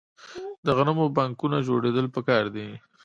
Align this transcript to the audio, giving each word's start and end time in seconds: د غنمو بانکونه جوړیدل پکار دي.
د 0.65 0.67
غنمو 0.77 1.05
بانکونه 1.17 1.57
جوړیدل 1.67 2.05
پکار 2.15 2.43
دي. 2.55 2.67